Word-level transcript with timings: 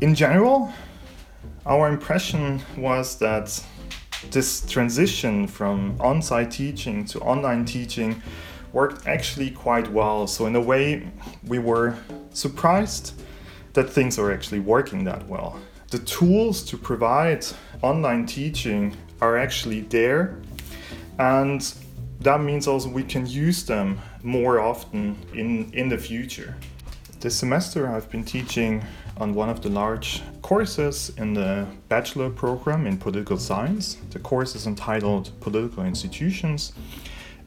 In 0.00 0.14
general, 0.14 0.72
our 1.66 1.88
impression 1.88 2.60
was 2.76 3.18
that 3.18 3.60
this 4.30 4.64
transition 4.64 5.48
from 5.48 5.96
on 6.00 6.22
site 6.22 6.52
teaching 6.52 7.04
to 7.06 7.18
online 7.20 7.64
teaching 7.64 8.22
worked 8.72 9.08
actually 9.08 9.50
quite 9.50 9.90
well. 9.90 10.28
So, 10.28 10.46
in 10.46 10.54
a 10.54 10.60
way, 10.60 11.10
we 11.44 11.58
were 11.58 11.96
surprised 12.30 13.20
that 13.72 13.90
things 13.90 14.20
are 14.20 14.30
actually 14.30 14.60
working 14.60 15.02
that 15.04 15.26
well. 15.26 15.60
The 15.90 15.98
tools 15.98 16.62
to 16.66 16.76
provide 16.76 17.44
online 17.82 18.24
teaching 18.24 18.96
are 19.20 19.36
actually 19.36 19.80
there, 19.80 20.38
and 21.18 21.74
that 22.20 22.40
means 22.40 22.68
also 22.68 22.88
we 22.88 23.02
can 23.02 23.26
use 23.26 23.64
them 23.64 24.00
more 24.22 24.60
often 24.60 25.16
in, 25.34 25.72
in 25.72 25.88
the 25.88 25.98
future. 25.98 26.54
This 27.18 27.34
semester, 27.34 27.88
I've 27.88 28.08
been 28.10 28.22
teaching 28.22 28.84
on 29.20 29.34
one 29.34 29.48
of 29.48 29.60
the 29.62 29.68
large 29.68 30.22
courses 30.42 31.10
in 31.16 31.34
the 31.34 31.66
bachelor 31.88 32.30
program 32.30 32.86
in 32.86 32.96
political 32.96 33.36
science. 33.36 33.96
The 34.10 34.18
course 34.18 34.54
is 34.54 34.66
entitled 34.66 35.30
Political 35.40 35.84
Institutions, 35.84 36.72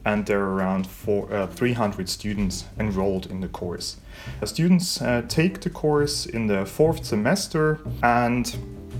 and 0.04 0.26
there 0.26 0.40
are 0.40 0.54
around 0.54 0.86
four, 0.86 1.32
uh, 1.32 1.46
300 1.46 2.08
students 2.08 2.64
enrolled 2.78 3.26
in 3.26 3.40
the 3.40 3.48
course. 3.48 3.96
The 4.40 4.46
students 4.46 5.00
uh, 5.00 5.22
take 5.28 5.60
the 5.60 5.70
course 5.70 6.26
in 6.26 6.46
the 6.46 6.66
fourth 6.66 7.04
semester, 7.04 7.80
and 8.02 8.54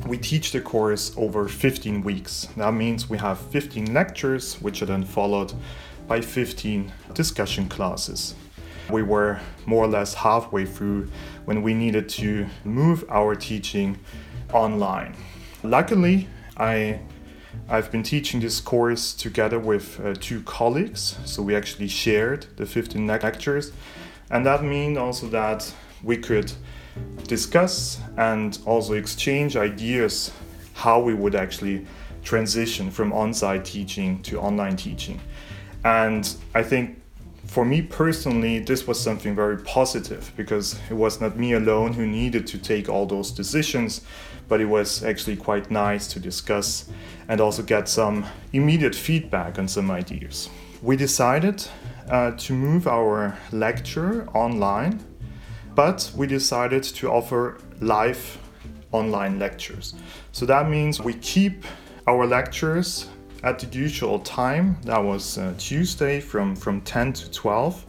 we 0.06 0.18
teach 0.18 0.52
the 0.52 0.60
course 0.60 1.12
over 1.16 1.48
15 1.48 2.02
weeks. 2.02 2.48
That 2.56 2.72
means 2.72 3.08
we 3.08 3.18
have 3.18 3.38
15 3.38 3.92
lectures, 3.92 4.54
which 4.60 4.82
are 4.82 4.86
then 4.86 5.04
followed 5.04 5.52
by 6.08 6.20
15 6.20 6.92
discussion 7.14 7.68
classes. 7.68 8.34
We 8.90 9.02
were 9.02 9.40
more 9.66 9.84
or 9.84 9.88
less 9.88 10.14
halfway 10.14 10.66
through 10.66 11.08
when 11.44 11.62
we 11.62 11.74
needed 11.74 12.08
to 12.10 12.46
move 12.64 13.04
our 13.08 13.34
teaching 13.34 13.98
online. 14.52 15.14
Luckily, 15.62 16.28
I 16.56 17.00
I've 17.68 17.92
been 17.92 18.02
teaching 18.02 18.40
this 18.40 18.60
course 18.60 19.12
together 19.12 19.58
with 19.58 20.00
uh, 20.00 20.14
two 20.18 20.42
colleagues, 20.42 21.18
so 21.24 21.42
we 21.42 21.54
actually 21.54 21.88
shared 21.88 22.46
the 22.56 22.66
15 22.66 23.06
lectures, 23.06 23.72
and 24.30 24.44
that 24.46 24.64
means 24.64 24.96
also 24.96 25.26
that 25.28 25.72
we 26.02 26.16
could 26.16 26.50
discuss 27.28 28.00
and 28.16 28.58
also 28.66 28.94
exchange 28.94 29.56
ideas 29.56 30.32
how 30.74 31.00
we 31.00 31.14
would 31.14 31.34
actually 31.34 31.86
transition 32.24 32.90
from 32.90 33.12
on 33.12 33.34
site 33.34 33.64
teaching 33.64 34.22
to 34.22 34.40
online 34.40 34.76
teaching. 34.76 35.20
And 35.84 36.34
I 36.54 36.62
think 36.62 37.01
for 37.52 37.66
me 37.66 37.82
personally, 37.82 38.60
this 38.60 38.86
was 38.86 38.98
something 38.98 39.34
very 39.34 39.58
positive 39.58 40.32
because 40.38 40.80
it 40.88 40.94
was 40.94 41.20
not 41.20 41.36
me 41.36 41.52
alone 41.52 41.92
who 41.92 42.06
needed 42.06 42.46
to 42.46 42.56
take 42.56 42.88
all 42.88 43.04
those 43.04 43.30
decisions, 43.30 44.00
but 44.48 44.58
it 44.62 44.64
was 44.64 45.04
actually 45.04 45.36
quite 45.36 45.70
nice 45.70 46.06
to 46.06 46.18
discuss 46.18 46.88
and 47.28 47.42
also 47.42 47.62
get 47.62 47.90
some 47.90 48.24
immediate 48.54 48.94
feedback 48.94 49.58
on 49.58 49.68
some 49.68 49.90
ideas. 49.90 50.48
We 50.80 50.96
decided 50.96 51.62
uh, 52.08 52.30
to 52.38 52.54
move 52.54 52.86
our 52.86 53.36
lecture 53.52 54.26
online, 54.30 55.04
but 55.74 56.10
we 56.16 56.26
decided 56.26 56.82
to 56.84 57.10
offer 57.10 57.58
live 57.82 58.38
online 58.92 59.38
lectures. 59.38 59.94
So 60.32 60.46
that 60.46 60.70
means 60.70 61.02
we 61.02 61.12
keep 61.12 61.66
our 62.06 62.26
lectures 62.26 63.08
at 63.42 63.58
the 63.58 63.66
usual 63.76 64.18
time. 64.20 64.76
That 64.84 65.02
was 65.02 65.38
uh, 65.38 65.54
Tuesday 65.58 66.20
from, 66.20 66.56
from 66.56 66.80
10 66.82 67.12
to 67.14 67.30
12. 67.30 67.84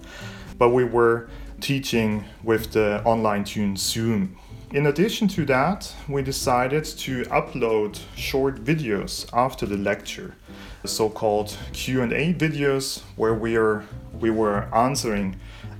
But 0.57 0.69
we 0.69 0.83
were 0.83 1.29
teaching 1.61 2.25
with 2.43 2.71
the 2.71 3.03
online 3.05 3.43
tune 3.43 3.75
Zoom. 3.77 4.37
In 4.73 4.87
addition 4.87 5.27
to 5.29 5.45
that, 5.45 5.93
we 6.09 6.23
decided 6.23 6.83
to 6.83 7.23
upload 7.25 7.99
short 8.15 8.63
videos 8.63 9.27
after 9.31 9.67
the 9.67 9.77
lecture, 9.77 10.35
the 10.81 10.87
so-called 10.87 11.55
Q&A 11.73 12.33
videos 12.33 13.01
where 13.15 13.35
we 13.35 13.55
are 13.55 13.85
we 14.19 14.31
were 14.31 14.63
answering 14.73 15.35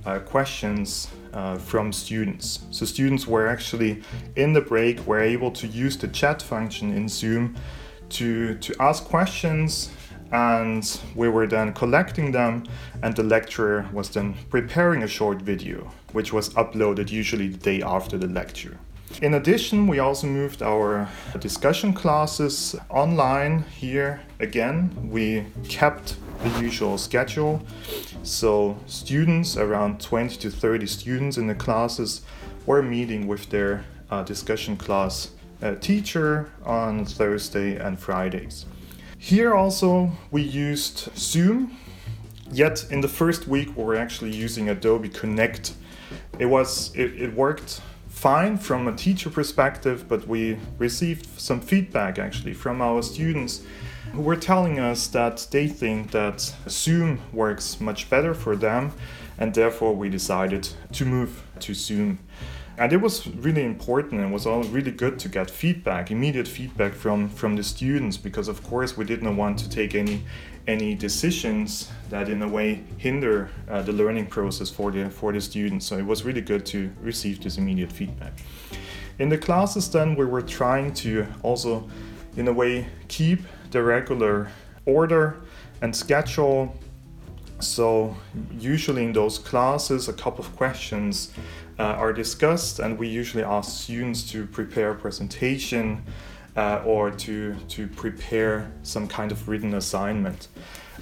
uh, 0.06 0.18
questions 0.20 1.08
uh, 1.32 1.56
from 1.56 1.92
students. 1.92 2.60
So 2.70 2.86
students 2.86 3.26
were 3.26 3.48
actually 3.48 4.02
in 4.36 4.52
the 4.52 4.60
break 4.60 5.04
were 5.06 5.20
able 5.20 5.50
to 5.52 5.66
use 5.66 5.96
the 5.96 6.08
chat 6.08 6.40
function 6.40 6.92
in 6.92 7.08
Zoom 7.08 7.56
to, 8.14 8.54
to 8.56 8.74
ask 8.80 9.04
questions 9.04 9.90
and 10.32 11.00
we 11.14 11.28
were 11.28 11.46
then 11.46 11.72
collecting 11.72 12.32
them 12.32 12.64
and 13.02 13.14
the 13.14 13.22
lecturer 13.22 13.88
was 13.92 14.10
then 14.10 14.34
preparing 14.50 15.02
a 15.02 15.08
short 15.08 15.40
video 15.42 15.92
which 16.12 16.32
was 16.32 16.50
uploaded 16.50 17.10
usually 17.10 17.48
the 17.48 17.58
day 17.58 17.82
after 17.82 18.16
the 18.18 18.26
lecture. 18.26 18.78
In 19.22 19.34
addition, 19.34 19.86
we 19.86 20.00
also 20.00 20.26
moved 20.26 20.60
our 20.62 21.08
discussion 21.38 21.92
classes 21.92 22.74
online 22.90 23.62
here 23.62 24.20
again. 24.40 24.90
We 25.08 25.44
kept 25.68 26.16
the 26.42 26.60
usual 26.60 26.98
schedule. 26.98 27.62
So 28.24 28.76
students, 28.86 29.56
around 29.56 30.00
20 30.00 30.36
to 30.38 30.50
30 30.50 30.86
students 30.86 31.36
in 31.36 31.46
the 31.46 31.54
classes 31.54 32.22
were 32.66 32.82
meeting 32.82 33.28
with 33.28 33.50
their 33.50 33.84
uh, 34.10 34.24
discussion 34.24 34.76
class 34.76 35.30
uh, 35.62 35.74
teacher 35.76 36.50
on 36.64 37.04
Thursday 37.04 37.76
and 37.76 37.98
Fridays. 37.98 38.66
Here 39.18 39.54
also 39.54 40.10
we 40.30 40.42
used 40.42 41.08
Zoom, 41.16 41.76
yet 42.50 42.86
in 42.90 43.00
the 43.00 43.08
first 43.08 43.48
week 43.48 43.76
we 43.76 43.82
were 43.82 43.96
actually 43.96 44.34
using 44.34 44.68
Adobe 44.68 45.08
Connect. 45.08 45.74
It 46.38 46.46
was 46.46 46.94
it, 46.94 47.20
it 47.20 47.34
worked 47.34 47.80
fine 48.08 48.56
from 48.56 48.86
a 48.86 48.92
teacher 48.94 49.30
perspective, 49.30 50.08
but 50.08 50.26
we 50.26 50.56
received 50.78 51.26
some 51.38 51.60
feedback 51.60 52.18
actually 52.18 52.54
from 52.54 52.80
our 52.80 53.02
students 53.02 53.62
who 54.12 54.22
were 54.22 54.36
telling 54.36 54.78
us 54.78 55.08
that 55.08 55.46
they 55.50 55.66
think 55.66 56.10
that 56.12 56.40
Zoom 56.68 57.20
works 57.32 57.80
much 57.80 58.08
better 58.08 58.32
for 58.32 58.56
them, 58.56 58.92
and 59.38 59.52
therefore 59.52 59.94
we 59.94 60.08
decided 60.08 60.68
to 60.92 61.04
move 61.04 61.42
to 61.60 61.74
Zoom. 61.74 62.18
And 62.76 62.92
it 62.92 62.96
was 62.96 63.26
really 63.28 63.64
important 63.64 64.20
and 64.20 64.32
was 64.32 64.46
all 64.46 64.64
really 64.64 64.90
good 64.90 65.18
to 65.20 65.28
get 65.28 65.48
feedback, 65.48 66.10
immediate 66.10 66.48
feedback 66.48 66.92
from 66.92 67.28
from 67.28 67.54
the 67.56 67.62
students, 67.62 68.16
because 68.16 68.48
of 68.48 68.62
course 68.64 68.96
we 68.96 69.04
didn't 69.04 69.36
want 69.36 69.58
to 69.60 69.68
take 69.68 69.94
any 69.94 70.24
any 70.66 70.94
decisions 70.94 71.90
that 72.10 72.28
in 72.28 72.42
a 72.42 72.48
way 72.48 72.82
hinder 72.98 73.50
uh, 73.70 73.82
the 73.82 73.92
learning 73.92 74.26
process 74.26 74.70
for 74.70 74.90
the 74.90 75.08
for 75.08 75.32
the 75.32 75.40
students. 75.40 75.86
So 75.86 75.98
it 75.98 76.06
was 76.06 76.24
really 76.24 76.40
good 76.40 76.66
to 76.66 76.90
receive 77.00 77.40
this 77.40 77.58
immediate 77.58 77.92
feedback. 77.92 78.32
In 79.20 79.28
the 79.28 79.38
classes, 79.38 79.88
then 79.88 80.16
we 80.16 80.24
were 80.24 80.42
trying 80.42 80.92
to 80.94 81.26
also, 81.42 81.88
in 82.36 82.48
a 82.48 82.52
way, 82.52 82.86
keep 83.06 83.40
the 83.70 83.80
regular 83.80 84.48
order 84.84 85.36
and 85.80 85.94
schedule. 85.94 86.74
So 87.60 88.16
usually 88.58 89.04
in 89.04 89.12
those 89.12 89.38
classes, 89.38 90.08
a 90.08 90.12
couple 90.12 90.44
of 90.44 90.56
questions 90.56 91.32
uh, 91.78 91.82
are 91.82 92.12
discussed, 92.12 92.78
and 92.78 92.98
we 92.98 93.08
usually 93.08 93.44
ask 93.44 93.82
students 93.82 94.30
to 94.30 94.46
prepare 94.46 94.92
a 94.92 94.94
presentation 94.94 96.02
uh, 96.56 96.82
or 96.84 97.10
to, 97.10 97.54
to 97.68 97.88
prepare 97.88 98.72
some 98.82 99.08
kind 99.08 99.32
of 99.32 99.48
written 99.48 99.74
assignment. 99.74 100.48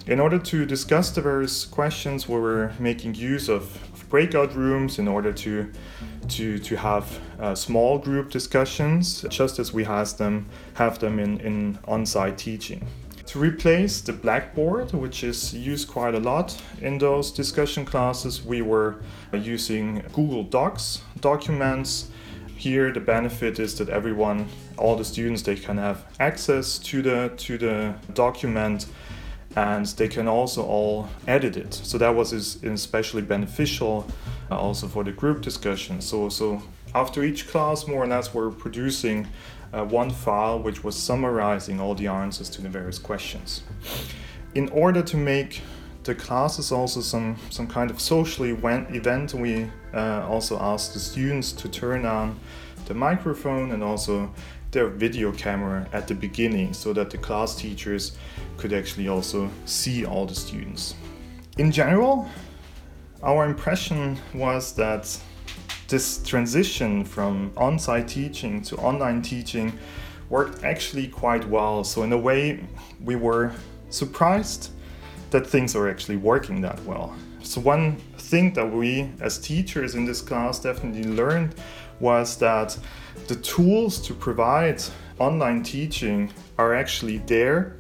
In 0.07 0.19
order 0.19 0.39
to 0.39 0.67
discuss 0.67 1.11
the 1.11 1.21
various 1.21 1.65
questions, 1.65 2.29
we 2.29 2.39
were 2.39 2.73
making 2.79 3.15
use 3.15 3.49
of, 3.49 3.79
breakout 4.09 4.55
rooms 4.55 4.99
in 4.99 5.09
order 5.09 5.33
to, 5.33 5.73
to, 6.29 6.59
to 6.59 6.77
have 6.77 7.19
uh, 7.41 7.55
small 7.55 7.97
group 7.97 8.31
discussions, 8.31 9.25
just 9.31 9.59
as 9.59 9.73
we 9.73 9.85
has 9.85 10.13
them, 10.13 10.47
have 10.75 10.99
them 10.99 11.19
in, 11.19 11.41
in 11.41 11.79
on 11.89 12.05
site 12.05 12.37
teaching 12.37 12.87
to 13.27 13.39
replace 13.39 14.01
the 14.01 14.13
blackboard, 14.13 14.93
which 14.93 15.25
is 15.25 15.55
used 15.55 15.89
quite 15.89 16.15
a 16.15 16.21
lot 16.21 16.61
in 16.81 16.99
those 16.99 17.31
discussion 17.31 17.85
classes, 17.85 18.45
we 18.45 18.63
were 18.63 18.97
using 19.33 20.03
Google 20.13 20.45
Docs 20.45 21.03
documents. 21.21 22.11
Here, 22.57 22.93
the 22.93 23.01
benefit 23.01 23.59
is 23.59 23.77
that 23.79 23.89
everyone, 23.89 24.47
all 24.77 24.97
the 24.97 25.05
students, 25.05 25.43
they 25.43 25.57
can 25.57 25.79
have 25.79 26.05
access 26.21 26.79
to 26.79 27.03
the 27.03 27.33
to 27.37 27.59
the 27.59 27.95
document, 28.15 28.87
and 29.57 29.87
they 29.87 30.09
can 30.09 30.29
also 30.29 30.63
all 30.65 31.09
edit 31.27 31.57
it. 31.57 31.75
So 31.75 31.99
that 31.99 32.15
was 32.15 32.33
especially 32.33 33.23
beneficial, 33.23 34.07
uh, 34.51 34.57
also 34.57 34.87
for 34.87 35.05
the 35.05 35.13
group 35.13 35.43
discussion. 35.43 36.01
So 36.01 36.29
so 36.29 36.63
after 36.95 37.25
each 37.25 37.49
class, 37.49 37.87
more 37.89 38.05
or 38.05 38.07
less, 38.07 38.35
we're 38.35 38.51
producing 38.51 39.27
uh, 39.73 39.85
one 39.85 40.11
file 40.11 40.59
which 40.59 40.85
was 40.85 40.97
summarizing 40.97 41.81
all 41.81 41.95
the 41.95 42.07
answers 42.07 42.49
to 42.51 42.63
the 42.63 42.69
various 42.69 42.99
questions. 42.99 43.63
In 44.55 44.69
order 44.71 45.03
to 45.03 45.17
make 45.17 45.63
the 46.05 46.15
classes 46.15 46.73
also 46.73 47.01
some, 47.01 47.37
some 47.51 47.67
kind 47.67 47.91
of 47.91 48.01
social 48.01 48.45
event, 48.45 49.35
we 49.35 49.71
uh, 49.95 50.27
also 50.29 50.59
asked 50.59 50.95
the 50.95 51.01
students 51.01 51.53
to 51.53 51.69
turn 51.69 52.05
on 52.05 52.39
the 52.87 52.95
microphone 52.95 53.71
and 53.73 53.83
also 53.83 54.33
their 54.73 54.89
video 54.89 55.31
camera 55.33 55.87
at 55.93 56.09
the 56.09 56.15
beginning 56.15 56.73
so 56.73 56.93
that 56.93 57.11
the 57.11 57.19
class 57.19 57.55
teachers 57.55 58.17
could 58.57 58.73
actually 58.73 59.09
also 59.09 59.49
see 59.65 60.05
all 60.05 60.27
the 60.27 60.35
students. 60.35 60.95
In 61.59 61.71
general, 61.71 62.29
our 63.23 63.45
impression 63.45 64.19
was 64.35 64.73
that 64.75 65.17
this 65.93 66.23
transition 66.23 67.05
from 67.05 67.53
on 67.55 67.79
site 67.79 68.09
teaching 68.09 68.63
to 68.63 68.75
online 68.79 69.21
teaching 69.21 69.71
worked 70.31 70.65
actually 70.65 71.07
quite 71.07 71.47
well. 71.47 71.85
So, 71.85 72.03
in 72.03 72.13
a 72.13 72.19
way, 72.19 72.65
we 73.05 73.15
were 73.15 73.53
surprised 73.91 74.71
that 75.31 75.47
things 75.47 75.77
are 75.77 75.91
actually 75.91 76.17
working 76.17 76.63
that 76.63 76.83
well. 76.85 77.15
So, 77.43 77.61
one 77.61 77.97
thing 78.17 78.55
that 78.55 78.73
we 78.73 79.11
as 79.21 79.39
teachers 79.39 79.95
in 79.95 80.07
this 80.07 80.23
class 80.23 80.59
definitely 80.59 81.05
learned 81.05 81.55
was 82.01 82.39
that 82.39 82.79
the 83.29 83.37
tools 83.37 84.01
to 84.07 84.15
provide 84.15 84.83
online 85.19 85.63
teaching 85.63 86.33
are 86.57 86.75
actually 86.75 87.19
there 87.19 87.77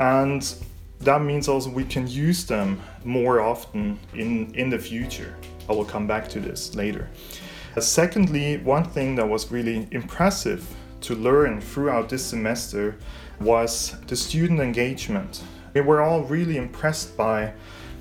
and 0.00 0.54
that 1.00 1.20
means 1.20 1.48
also 1.48 1.68
we 1.68 1.84
can 1.84 2.06
use 2.06 2.46
them 2.46 2.80
more 3.04 3.40
often 3.40 3.98
in, 4.14 4.52
in 4.54 4.70
the 4.70 4.78
future. 4.78 5.36
I 5.68 5.72
will 5.72 5.84
come 5.84 6.06
back 6.06 6.28
to 6.28 6.40
this 6.40 6.74
later. 6.74 7.08
Uh, 7.76 7.80
secondly, 7.80 8.58
one 8.58 8.84
thing 8.84 9.16
that 9.16 9.28
was 9.28 9.50
really 9.50 9.88
impressive 9.90 10.66
to 11.02 11.14
learn 11.14 11.60
throughout 11.60 12.08
this 12.08 12.24
semester 12.24 12.96
was 13.40 13.94
the 14.06 14.16
student 14.16 14.60
engagement. 14.60 15.42
We 15.74 15.80
were 15.82 16.00
all 16.00 16.22
really 16.22 16.56
impressed 16.56 17.16
by 17.16 17.52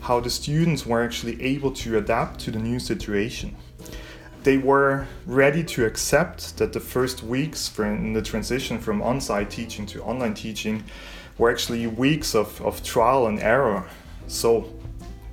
how 0.02 0.20
the 0.20 0.30
students 0.30 0.86
were 0.86 1.04
actually 1.04 1.42
able 1.42 1.72
to 1.72 1.98
adapt 1.98 2.40
to 2.42 2.52
the 2.52 2.60
new 2.60 2.80
situation. 2.80 3.56
They 4.44 4.58
were 4.58 5.08
ready 5.26 5.64
to 5.64 5.86
accept 5.86 6.58
that 6.58 6.72
the 6.72 6.80
first 6.80 7.24
weeks 7.24 7.78
in 7.80 8.14
the 8.14 8.22
transition 8.22 8.80
from 8.80 9.02
on 9.02 9.20
site 9.20 9.50
teaching 9.50 9.88
to 9.88 10.04
online 10.04 10.36
teaching 10.36 10.84
were 11.38 11.52
actually 11.52 11.88
weeks 11.88 12.36
of, 12.36 12.62
of 12.62 12.84
trial 12.84 13.28
and 13.28 13.40
error. 13.40 13.90
So, 14.28 14.72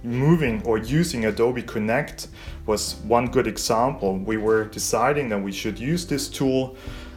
moving 0.04 0.62
or 0.64 0.78
using 0.78 1.26
Adobe 1.26 1.62
Connect 1.62 2.28
was 2.66 2.96
one 3.04 3.26
good 3.26 3.46
example. 3.46 4.18
We 4.18 4.36
were 4.36 4.64
deciding 4.64 5.28
that 5.30 5.40
we 5.40 5.52
should 5.52 5.78
use 5.78 6.06
this 6.06 6.28
tool. 6.28 6.76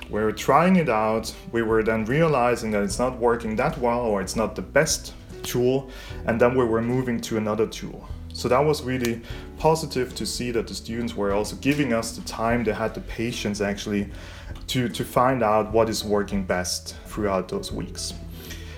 We 0.10 0.22
were 0.22 0.32
trying 0.32 0.76
it 0.76 0.90
out. 0.90 1.34
We 1.52 1.62
were 1.62 1.84
then 1.84 2.06
realizing 2.06 2.72
that 2.72 2.84
it's 2.84 3.00
not 3.00 3.18
working 3.18 3.56
that 3.56 3.78
well 3.78 4.02
or 4.02 4.22
it's 4.22 4.36
not 4.36 4.56
the 4.56 4.62
best 4.62 5.14
tool. 5.44 5.90
And 6.26 6.40
then 6.40 6.56
we 6.56 6.64
were 6.64 6.82
moving 6.82 7.20
to 7.22 7.38
another 7.38 7.68
tool. 7.68 8.08
So 8.34 8.50
that 8.50 8.60
was 8.60 8.84
really 8.84 9.22
positive 9.58 10.14
to 10.16 10.26
see 10.26 10.52
that 10.52 10.68
the 10.68 10.76
students 10.76 11.16
were 11.16 11.32
also 11.32 11.56
giving 11.56 11.94
us 11.94 12.18
the 12.18 12.22
time, 12.28 12.64
they 12.66 12.74
had 12.74 12.94
the 12.94 13.02
patience 13.02 13.62
actually 13.62 14.10
to, 14.68 14.90
to 14.90 15.06
find 15.06 15.42
out 15.42 15.72
what 15.72 15.90
is 15.90 16.04
working 16.04 16.44
best 16.44 16.98
throughout 17.06 17.48
those 17.48 17.72
weeks. 17.72 18.14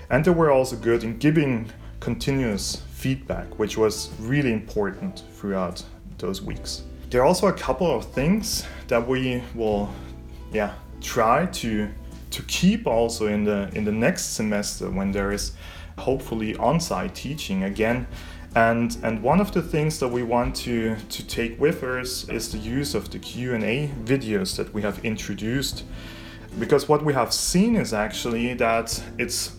And 0.10 0.24
they 0.24 0.32
were 0.32 0.52
also 0.52 0.76
good 0.76 1.04
in 1.04 1.18
giving 1.18 1.72
continuous 2.00 2.84
feedback, 2.98 3.60
which 3.60 3.78
was 3.78 4.10
really 4.20 4.52
important 4.52 5.24
throughout 5.34 5.84
those 6.18 6.42
weeks. 6.42 6.84
There 7.10 7.22
are 7.22 7.26
also 7.26 7.48
a 7.48 7.54
couple 7.54 7.88
of 7.96 8.06
things 8.06 8.66
that 8.88 9.08
we 9.08 9.44
will 9.54 9.94
yeah, 10.52 10.74
try 11.02 11.46
to 11.46 11.90
to 12.32 12.44
keep 12.44 12.88
also 12.88 13.28
in 13.28 13.44
the 13.44 13.70
in 13.74 13.86
the 13.86 13.92
next 13.92 14.36
semester 14.36 14.90
when 14.90 15.12
there 15.12 15.32
is 15.32 15.54
hopefully 15.98 16.56
on-site 16.58 17.16
teaching 17.16 17.64
again 17.64 18.06
and 18.56 18.98
and 19.04 19.24
one 19.24 19.40
of 19.40 19.52
the 19.52 19.62
things 19.62 20.00
that 20.00 20.08
we 20.08 20.24
want 20.24 20.56
to 20.56 20.96
to 21.10 21.26
take 21.26 21.60
with 21.60 21.84
us 21.84 22.28
is 22.30 22.52
the 22.52 22.58
use 22.58 22.94
of 22.94 23.10
the 23.12 23.20
Q&A 23.20 23.90
videos 24.04 24.56
that 24.58 24.74
we 24.74 24.82
have 24.82 25.04
introduced 25.06 25.84
because 26.60 26.90
what 26.90 27.04
we 27.04 27.14
have 27.14 27.32
seen 27.32 27.76
is 27.76 27.94
actually 27.94 28.54
that 28.56 29.02
it's 29.18 29.57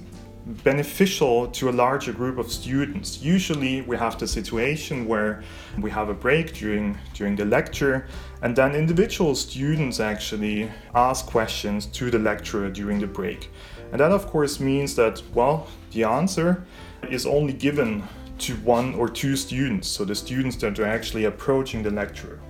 beneficial 0.49 1.47
to 1.49 1.69
a 1.69 1.73
larger 1.73 2.13
group 2.13 2.39
of 2.39 2.51
students. 2.51 3.23
Usually 3.23 3.83
we 3.83 3.97
have 3.97 4.19
the 4.19 4.27
situation 4.27 5.07
where 5.07 5.43
we 5.79 5.91
have 5.91 6.09
a 6.09 6.15
break 6.15 6.55
during 6.55 6.97
during 7.13 7.37
the 7.37 7.45
lecture 7.45 8.07
and 8.41 8.57
then 8.57 8.75
individual 8.75 9.35
students 9.35 10.01
actually 10.01 10.71
ask 10.95 11.27
questions 11.27 11.87
to 11.87 12.11
the 12.11 12.19
lecturer 12.19 12.71
during 12.71 12.99
the 12.99 13.07
break. 13.07 13.51
And 13.93 14.01
that 14.01 14.11
of 14.11 14.27
course 14.27 14.59
means 14.59 14.95
that 14.95 15.23
well, 15.35 15.67
the 15.91 16.05
answer 16.05 16.65
is 17.11 17.27
only 17.27 17.53
given 17.53 18.03
to 18.39 18.55
one 18.57 18.95
or 18.95 19.09
two 19.09 19.37
students, 19.37 19.89
so 19.89 20.05
the 20.05 20.15
students 20.15 20.57
that 20.57 20.79
are 20.79 20.87
actually 20.87 21.25
approaching 21.25 21.83
the 21.83 21.91
lecturer. 21.91 22.41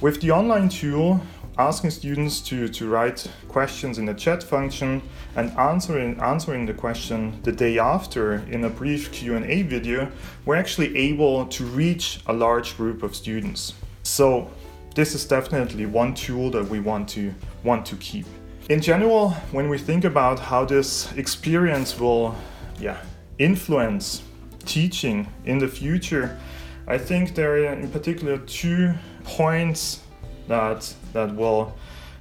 With 0.00 0.20
the 0.20 0.30
online 0.30 0.68
tool, 0.68 1.20
asking 1.58 1.90
students 1.90 2.40
to, 2.40 2.68
to 2.68 2.88
write 2.88 3.28
questions 3.48 3.98
in 3.98 4.06
the 4.06 4.14
chat 4.14 4.42
function 4.42 5.02
and 5.34 5.50
answering, 5.58 6.18
answering 6.20 6.64
the 6.64 6.72
question 6.72 7.40
the 7.42 7.50
day 7.50 7.78
after 7.78 8.36
in 8.50 8.64
a 8.64 8.70
brief 8.70 9.10
Q&A 9.10 9.62
video, 9.62 10.10
we're 10.46 10.54
actually 10.54 10.96
able 10.96 11.46
to 11.46 11.64
reach 11.64 12.20
a 12.28 12.32
large 12.32 12.76
group 12.76 13.02
of 13.02 13.14
students. 13.14 13.74
So 14.04 14.48
this 14.94 15.14
is 15.14 15.24
definitely 15.24 15.86
one 15.86 16.14
tool 16.14 16.50
that 16.52 16.64
we 16.64 16.78
want 16.78 17.08
to, 17.10 17.34
want 17.64 17.84
to 17.86 17.96
keep. 17.96 18.26
In 18.68 18.80
general, 18.80 19.30
when 19.50 19.68
we 19.68 19.78
think 19.78 20.04
about 20.04 20.38
how 20.38 20.64
this 20.64 21.10
experience 21.12 21.98
will 21.98 22.36
yeah, 22.78 23.02
influence 23.38 24.22
teaching 24.64 25.26
in 25.44 25.58
the 25.58 25.66
future, 25.66 26.38
I 26.86 26.98
think 26.98 27.34
there 27.34 27.52
are 27.52 27.72
in 27.72 27.90
particular 27.90 28.38
two 28.38 28.94
points 29.24 30.00
that 30.48 30.92
that 31.12 31.34
will 31.34 31.74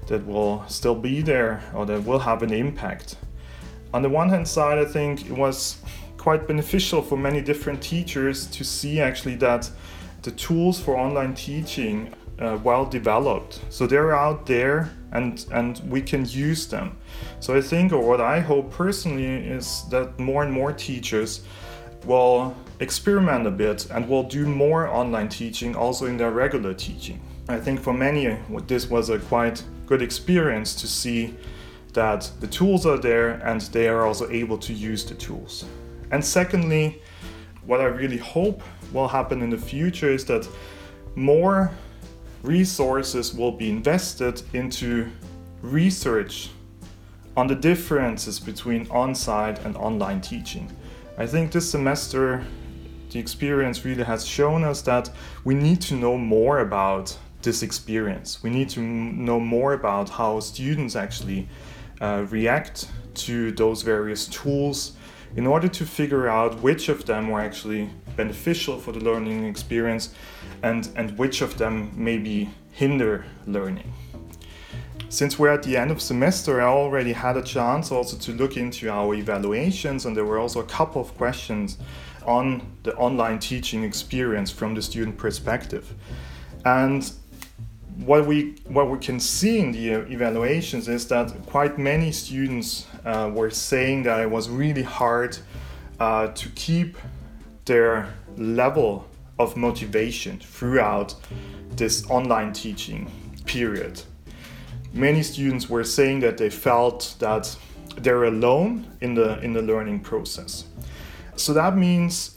that 0.07 0.25
will 0.25 0.63
still 0.67 0.95
be 0.95 1.21
there 1.21 1.63
or 1.73 1.85
that 1.85 2.03
will 2.05 2.19
have 2.19 2.43
an 2.43 2.53
impact. 2.53 3.17
On 3.93 4.01
the 4.01 4.09
one 4.09 4.29
hand 4.29 4.47
side, 4.47 4.77
I 4.77 4.85
think 4.85 5.25
it 5.25 5.37
was 5.37 5.81
quite 6.17 6.47
beneficial 6.47 7.01
for 7.01 7.17
many 7.17 7.41
different 7.41 7.81
teachers 7.81 8.47
to 8.47 8.63
see 8.63 8.99
actually 8.99 9.35
that 9.35 9.69
the 10.23 10.31
tools 10.31 10.79
for 10.79 10.97
online 10.97 11.33
teaching 11.33 12.13
uh, 12.39 12.57
well 12.63 12.85
developed. 12.85 13.61
So 13.69 13.87
they're 13.87 14.15
out 14.15 14.45
there 14.45 14.91
and 15.11 15.45
and 15.51 15.79
we 15.89 16.01
can 16.01 16.25
use 16.25 16.67
them. 16.67 16.97
So 17.39 17.55
I 17.55 17.61
think 17.61 17.93
or 17.93 18.01
what 18.01 18.21
I 18.21 18.39
hope 18.39 18.71
personally 18.71 19.25
is 19.25 19.83
that 19.89 20.19
more 20.19 20.43
and 20.43 20.51
more 20.51 20.73
teachers 20.73 21.41
will 22.05 22.55
experiment 22.79 23.47
a 23.47 23.51
bit 23.51 23.89
and 23.89 24.07
will 24.07 24.23
do 24.23 24.45
more 24.45 24.87
online 24.87 25.29
teaching 25.29 25.75
also 25.75 26.05
in 26.05 26.17
their 26.17 26.31
regular 26.31 26.73
teaching. 26.73 27.19
I 27.49 27.59
think 27.59 27.79
for 27.79 27.93
many, 27.93 28.37
this 28.67 28.89
was 28.89 29.09
a 29.09 29.19
quite 29.19 29.63
good 29.85 30.01
experience 30.01 30.75
to 30.75 30.87
see 30.87 31.33
that 31.93 32.29
the 32.41 32.47
tools 32.47 32.85
are 32.85 32.97
there 32.97 33.35
and 33.43 33.61
they 33.61 33.87
are 33.87 34.05
also 34.05 34.29
able 34.29 34.57
to 34.57 34.73
use 34.73 35.05
the 35.05 35.15
tools. 35.15 35.65
And 36.11 36.23
secondly, 36.23 37.01
what 37.65 37.79
I 37.79 37.85
really 37.85 38.17
hope 38.17 38.61
will 38.91 39.07
happen 39.07 39.41
in 39.41 39.49
the 39.49 39.57
future 39.57 40.09
is 40.09 40.25
that 40.25 40.47
more 41.15 41.71
resources 42.43 43.33
will 43.33 43.53
be 43.53 43.69
invested 43.69 44.41
into 44.53 45.09
research 45.61 46.49
on 47.37 47.47
the 47.47 47.55
differences 47.55 48.39
between 48.39 48.89
on 48.91 49.15
site 49.15 49.63
and 49.63 49.77
online 49.77 50.19
teaching. 50.19 50.69
I 51.17 51.25
think 51.25 51.53
this 51.53 51.71
semester 51.71 52.45
the 53.09 53.19
experience 53.19 53.85
really 53.85 54.03
has 54.03 54.25
shown 54.25 54.65
us 54.65 54.81
that 54.81 55.09
we 55.45 55.55
need 55.55 55.79
to 55.81 55.95
know 55.95 56.17
more 56.17 56.59
about 56.59 57.17
this 57.47 57.63
experience. 57.63 58.43
We 58.43 58.49
need 58.49 58.69
to 58.71 58.81
know 58.81 59.39
more 59.39 59.71
about 59.71 60.09
how 60.09 60.41
students 60.41 60.97
actually 60.97 61.47
uh, 62.01 62.25
react 62.29 62.89
to 63.25 63.53
those 63.53 63.83
various 63.83 64.27
tools 64.27 64.97
in 65.37 65.47
order 65.47 65.69
to 65.69 65.85
figure 65.85 66.27
out 66.27 66.61
which 66.61 66.89
of 66.89 67.05
them 67.05 67.29
were 67.29 67.39
actually 67.39 67.89
beneficial 68.17 68.77
for 68.79 68.91
the 68.91 68.99
learning 68.99 69.45
experience 69.45 70.13
and, 70.61 70.89
and 70.97 71.17
which 71.17 71.41
of 71.41 71.57
them 71.57 71.91
maybe 71.95 72.49
hinder 72.71 73.25
learning. 73.45 73.93
Since 75.09 75.39
we're 75.39 75.53
at 75.53 75.63
the 75.63 75.77
end 75.77 75.89
of 75.89 76.01
semester, 76.01 76.59
I 76.59 76.65
already 76.65 77.13
had 77.13 77.37
a 77.37 77.41
chance 77.41 77.93
also 77.93 78.17
to 78.17 78.31
look 78.33 78.57
into 78.57 78.89
our 78.89 79.15
evaluations, 79.15 80.05
and 80.05 80.17
there 80.17 80.25
were 80.25 80.37
also 80.37 80.59
a 80.59 80.65
couple 80.65 81.01
of 81.01 81.15
questions 81.15 81.77
on 82.25 82.61
the 82.83 82.93
online 82.97 83.39
teaching 83.39 83.85
experience 83.85 84.51
from 84.51 84.75
the 84.75 84.81
student 84.81 85.17
perspective. 85.17 85.93
And 86.65 87.09
what 88.05 88.25
we 88.25 88.55
what 88.67 88.89
we 88.89 88.97
can 88.99 89.19
see 89.19 89.59
in 89.59 89.71
the 89.71 89.89
evaluations 90.11 90.87
is 90.87 91.07
that 91.07 91.33
quite 91.45 91.77
many 91.77 92.11
students 92.11 92.85
uh, 93.05 93.29
were 93.33 93.49
saying 93.49 94.03
that 94.03 94.19
it 94.19 94.29
was 94.29 94.49
really 94.49 94.83
hard 94.83 95.37
uh, 95.99 96.27
to 96.27 96.49
keep 96.49 96.97
their 97.65 98.13
level 98.37 99.07
of 99.39 99.57
motivation 99.57 100.37
throughout 100.39 101.15
this 101.75 102.07
online 102.09 102.53
teaching 102.53 103.09
period 103.45 104.01
many 104.93 105.23
students 105.23 105.69
were 105.69 105.83
saying 105.83 106.19
that 106.21 106.37
they 106.37 106.49
felt 106.49 107.15
that 107.19 107.55
they're 107.97 108.25
alone 108.25 108.85
in 109.01 109.13
the 109.13 109.39
in 109.41 109.53
the 109.53 109.61
learning 109.61 109.99
process. 109.99 110.65
So 111.35 111.53
that 111.53 111.77
means 111.77 112.36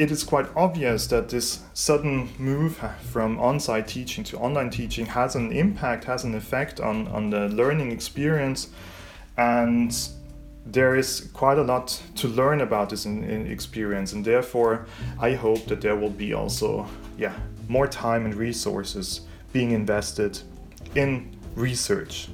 it 0.00 0.10
is 0.10 0.24
quite 0.24 0.46
obvious 0.56 1.06
that 1.08 1.28
this 1.28 1.60
sudden 1.74 2.30
move 2.38 2.82
from 3.12 3.38
on-site 3.38 3.86
teaching 3.86 4.24
to 4.24 4.38
online 4.38 4.70
teaching 4.70 5.04
has 5.04 5.36
an 5.36 5.52
impact, 5.52 6.04
has 6.04 6.24
an 6.24 6.34
effect 6.34 6.80
on, 6.80 7.06
on 7.08 7.28
the 7.28 7.48
learning 7.50 7.92
experience 7.92 8.70
and 9.36 10.08
there 10.64 10.96
is 10.96 11.28
quite 11.34 11.58
a 11.58 11.62
lot 11.62 12.02
to 12.14 12.28
learn 12.28 12.62
about 12.62 12.88
this 12.88 13.04
in, 13.04 13.24
in 13.24 13.46
experience 13.46 14.14
and 14.14 14.24
therefore 14.24 14.86
I 15.18 15.34
hope 15.34 15.66
that 15.66 15.82
there 15.82 15.96
will 15.96 16.16
be 16.24 16.32
also 16.32 16.86
yeah 17.18 17.34
more 17.68 17.86
time 17.86 18.24
and 18.24 18.34
resources 18.34 19.20
being 19.52 19.72
invested 19.72 20.40
in 20.94 21.36
research. 21.54 22.30